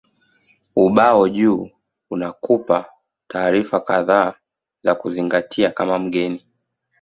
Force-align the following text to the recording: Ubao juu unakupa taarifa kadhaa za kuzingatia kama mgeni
Ubao 0.75 1.27
juu 1.29 1.69
unakupa 2.09 2.85
taarifa 3.27 3.79
kadhaa 3.79 4.33
za 4.83 4.95
kuzingatia 4.95 5.71
kama 5.71 5.99
mgeni 5.99 6.45